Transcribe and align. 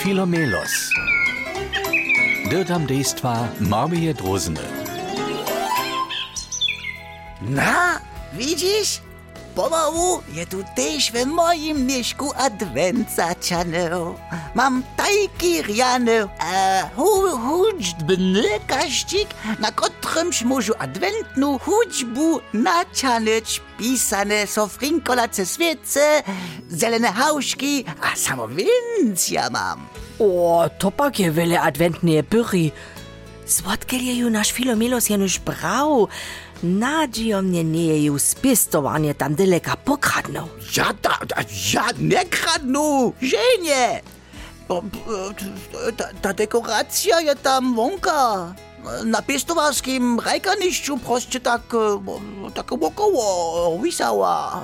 Filomelos. 0.00 0.88
Dirtam 2.48 2.86
dejstva 2.86 3.48
Marmije 3.60 4.14
Drozny. 4.14 4.60
Na, 7.40 8.00
widzisz? 8.32 9.00
Pomału 9.54 10.22
je 10.32 10.46
tu 10.46 10.64
też 10.76 11.12
w 11.12 11.26
moim 11.26 11.86
mieszku 11.86 12.32
adwent 12.36 13.10
zaczynał. 13.12 14.14
Mam 14.54 14.82
taki 14.96 15.62
riany, 15.62 16.28
e, 16.40 16.88
hu, 16.96 17.36
hudźbny 17.36 17.59
kaścik, 18.66 19.28
na 19.58 19.72
którymś 19.72 20.42
możu 20.42 20.72
adwentną 20.78 21.58
hudźbu 21.58 22.40
nacianyć 22.52 23.60
pisane 23.78 24.46
so 24.46 24.66
frinkolace 24.66 25.46
świece, 25.46 26.22
zelene 26.68 27.12
hauszki, 27.12 27.84
a 28.02 28.16
samo 28.16 28.48
więc 28.48 29.28
ja 29.28 29.50
mam. 29.50 29.86
O, 30.18 30.70
to 30.78 30.90
pak 30.90 31.18
je 31.18 31.30
wiele 31.30 31.60
adwentne 31.60 32.22
pyry. 32.22 32.70
Słodkie 33.46 33.96
ju 33.96 34.30
nasz 34.30 34.52
Filomelos 34.52 35.08
janusz 35.08 35.38
brał. 35.38 36.08
Nadziejo 36.62 37.42
mnie 37.42 37.64
nie 37.64 38.04
ju 38.04 38.18
spistowanie 38.18 39.14
tam 39.14 39.34
daleka 39.34 39.76
pokradnął. 39.76 40.48
Ja, 40.76 40.94
da, 41.02 41.18
da, 41.26 41.36
ja 41.74 41.84
nie 41.98 42.24
kradnu, 42.24 43.12
żenie. 43.22 44.00
Ta, 45.96 46.04
ta 46.22 46.32
dekoracja 46.32 47.20
je 47.20 47.34
tam 47.34 47.74
wonka. 47.74 48.54
Na 49.04 49.22
pistowarskim 49.22 50.20
rajkaniszczu 50.20 50.98
proście 50.98 51.40
tak, 51.40 51.62
e, 51.74 52.50
tak 52.54 52.78
wokoło 52.78 53.78
wisała. 53.82 54.60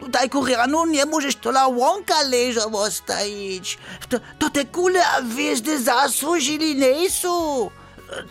Tutaj 0.00 0.30
kurianu 0.30 0.86
nie 0.86 1.06
możesz 1.06 1.36
tola 1.36 1.70
wonka 1.70 2.22
leżało 2.22 2.90
stajić. 2.90 3.78
To, 4.08 4.16
to 4.38 4.50
te 4.50 4.64
kule 4.64 5.00
a 5.06 5.22
wjezdy 5.22 5.82
zasłużyli 5.82 6.76
nie 6.76 7.10
są. 7.10 7.70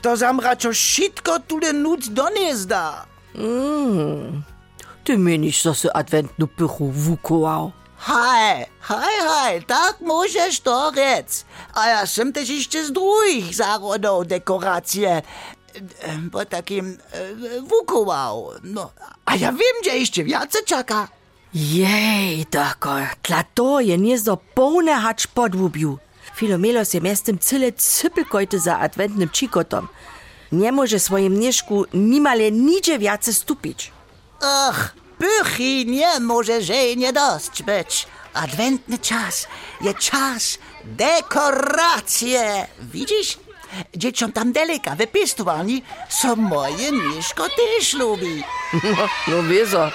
To 0.02 0.18
zamraczo 0.18 0.72
wszystko 0.72 1.40
tule 1.40 1.74
nuc 1.74 2.10
doniezda. 2.10 3.06
Ty 5.04 5.18
meniš, 5.18 5.64
da 5.64 5.74
se 5.74 5.90
adventnu 5.94 6.48
pyru 6.48 6.92
wukował. 6.92 7.72
Haj, 8.02 8.66
haj, 8.82 9.18
haj, 9.30 9.56
tak 9.70 10.02
možeš 10.02 10.66
to 10.66 10.90
reč. 10.90 11.46
A 11.78 11.94
ja 11.94 12.02
sem 12.10 12.34
tež 12.34 12.50
ešte 12.50 12.82
z 12.82 12.90
druhých 12.90 13.54
zárodov 13.54 14.26
dekorácie 14.26 15.22
ehm, 15.22 16.34
po 16.34 16.42
takým 16.42 16.98
e, 16.98 17.62
vukoval. 17.62 18.58
No, 18.66 18.90
a 19.22 19.32
ja 19.38 19.54
viem, 19.54 19.86
že 19.86 20.02
ešte 20.02 20.26
viac 20.26 20.50
čaká. 20.66 21.14
Jej, 21.54 22.50
tako, 22.50 23.06
tla 23.22 23.46
to 23.54 23.78
je 23.84 23.94
niezo 24.02 24.34
polne 24.58 24.98
hač 24.98 25.30
podwubiu. 25.30 26.02
Filomelos 26.34 26.98
je 26.98 27.06
mestem 27.06 27.38
cyle 27.38 27.70
cypelkojte 27.70 28.58
za 28.58 28.82
adwentnym 28.82 29.30
cikotom. 29.30 29.94
Nie 30.52 30.72
może 30.72 31.00
swoim 31.00 31.38
mieszku 31.38 31.86
nimale 31.94 32.52
nidzie 32.52 33.00
wiace 33.00 33.34
stupić. 33.34 33.92
Ach, 34.42 34.96
pychy 35.22 35.86
nie 35.86 36.20
może 36.20 36.62
że 36.62 36.96
nie 36.96 37.14
dość 37.14 37.64
być. 37.64 38.08
Adwentny 38.34 39.00
czas 39.00 39.48
je 39.82 39.94
czas 39.94 40.58
dekoracje. 40.84 42.68
Widzisz? 42.80 43.38
Dzieciom 43.96 44.32
tam 44.32 44.52
daleka 44.52 44.96
wypistowani, 44.96 45.84
co 46.22 46.36
moje 46.36 46.92
mieszko 46.92 47.44
też 47.58 47.94
lubi. 47.94 48.44
No 49.28 49.44
wieso, 49.44 49.92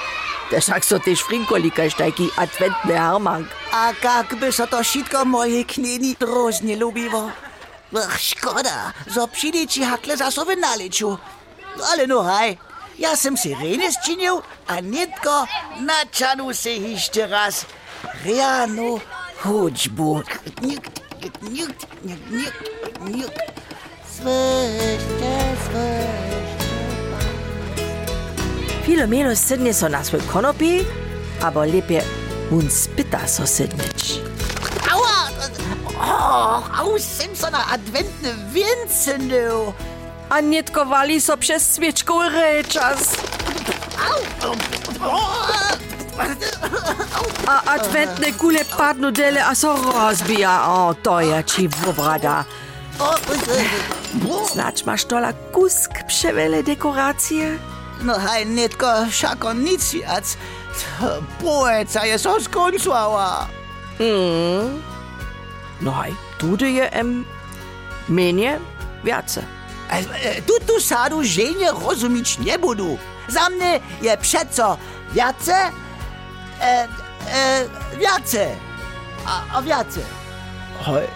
der 0.50 0.62
však 0.62 0.84
so 0.84 0.98
tež 0.98 1.22
frinkolikaš 1.22 1.94
taki 1.94 2.30
adventny 2.36 2.94
harmank. 2.94 3.48
A 3.72 3.92
jakby 4.02 4.52
so 4.52 4.66
to 4.66 4.82
wszystko 4.84 5.24
moje 5.24 5.64
knini 5.64 6.16
drożnie 6.20 6.76
lubiło. 6.76 7.30
Ach, 7.96 8.20
szkoda, 8.20 8.92
że 9.06 9.28
przyjdzie 9.28 9.66
ci 9.66 9.84
hakle 9.84 10.16
za 10.16 10.30
sobie 10.30 10.56
naleciu. 10.56 11.18
Ale 11.92 12.06
no 12.06 12.22
haj, 12.22 12.58
ja 12.98 13.16
sam 13.16 13.36
się 13.36 13.48
rene 13.48 13.92
zczynił, 13.92 14.42
a 14.66 14.80
nitko 14.80 15.46
naczanu 15.80 16.54
się 16.54 16.70
jeszcze 16.70 17.26
raz. 17.26 17.66
Rianu, 18.24 19.00
chodźbu. 19.38 20.22
Słyszcie, 24.16 25.56
słyszcie. 25.64 26.26
Filomelos 28.86 29.38
sydnie 29.38 29.74
so 29.74 29.88
na 29.88 30.04
swój 30.04 30.20
konopi, 30.20 30.84
aber 31.42 31.74
lepiej 31.74 32.02
mun 32.50 32.70
spyta 32.70 33.28
so 33.28 33.46
sydnić. 33.46 34.20
Aua! 34.92 35.30
Och, 35.98 36.80
aus 36.80 37.02
Simpsoner 37.02 37.60
adventne 37.72 38.34
Winzendu. 38.52 39.72
A 40.30 40.40
nitko 40.40 40.84
wali 40.86 41.20
so 41.20 41.36
przez 41.36 41.72
swieczką 41.74 42.28
reczas. 42.28 43.16
A 47.46 47.62
adventne 47.64 48.32
kule 48.32 48.64
padnu 48.64 49.10
dele 49.12 49.44
a 49.44 49.54
so 49.54 49.76
rozbija. 49.76 50.68
O, 50.68 50.94
to 50.94 51.20
je 51.20 51.44
ci 51.44 51.68
wobrada. 51.68 52.44
Znacz 54.52 54.84
masz 54.84 55.04
tola 55.04 55.32
kusk 55.52 55.90
przewele 56.06 56.62
dekoracje? 56.62 57.58
No 58.02 58.18
hej, 58.18 58.46
nitko, 58.46 58.86
šako 59.10 59.52
nic 59.52 59.92
viac. 59.92 60.36
Poeca 61.42 62.04
je 62.04 62.18
so 62.18 62.40
skončala. 62.40 63.46
No 65.80 65.90
haj, 65.92 66.12
tudy 66.38 66.72
je 66.72 66.90
em 66.92 67.24
menje. 68.08 68.58
E, 69.90 70.42
Tu 70.42 70.52
tu 70.66 70.80
sadu 70.80 71.22
ženie 71.24 71.70
rozumieć 71.72 72.38
nie 72.38 72.58
budu. 72.58 72.98
Za 73.28 73.48
mnie 73.50 73.80
je 74.02 74.16
przeco 74.16 74.76
wiace, 75.12 75.54
e, 76.60 76.88
e, 77.32 77.68
wiace. 77.98 78.46
A, 79.26 79.58
a 79.58 79.62
wiace. 79.62 80.00
Hej, 80.86 81.06